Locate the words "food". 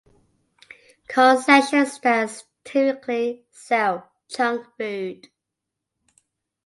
4.75-5.27